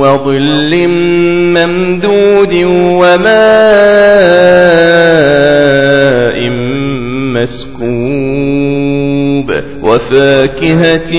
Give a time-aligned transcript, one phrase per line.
[0.00, 0.88] وظل
[1.56, 2.52] ممدود
[5.38, 6.50] وماء
[7.34, 7.88] مسكوب
[9.82, 11.12] وفاكهة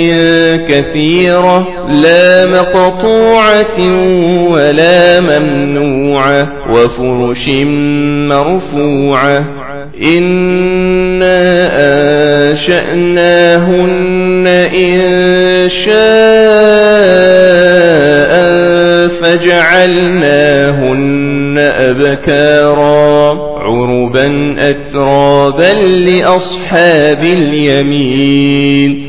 [0.67, 3.79] كثيرة لا مقطوعة
[4.49, 7.49] ولا ممنوعة وفرش
[8.29, 9.43] مرفوعة
[10.03, 11.65] إنا
[12.51, 14.28] أنشأناهن
[19.69, 29.08] فجعلناهن أبكارا عربا أترابا لأصحاب اليمين.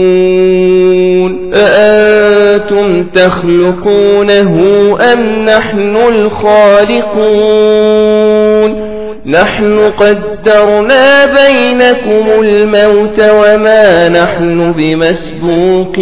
[3.13, 4.55] تخلقونه
[5.13, 7.31] أم نحن الخالقون؟
[9.25, 16.01] نحن قدرنا بينكم الموت وما نحن بمسبوقين.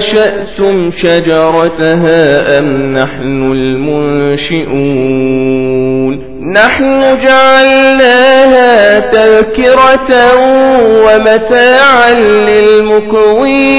[0.00, 4.70] أنشأتم شجرتها أم نحن المنشئون
[6.52, 10.34] نحن جعلناها تذكرة
[11.04, 12.14] ومتاعا
[12.50, 13.70] للمكوين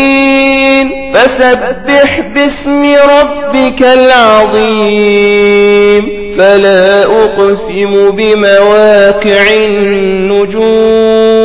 [1.13, 5.41] فسبح باسم ربك العظيم
[6.37, 11.40] فلا أقسم بمواقع النجوم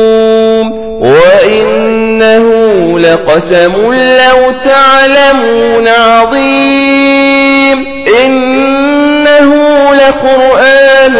[3.27, 7.77] لقسم لو تعلمون عظيم
[8.25, 9.51] إنه
[9.93, 11.15] لقرآن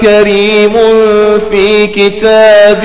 [0.00, 0.74] كريم
[1.50, 2.84] في كتاب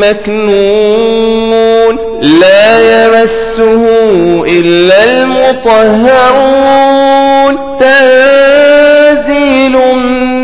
[0.00, 3.82] مكنون لا يمسه
[4.46, 6.34] إلا المطهرون
[7.80, 9.76] تنزيل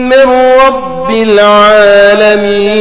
[0.09, 0.27] من
[0.67, 2.81] رب العالمين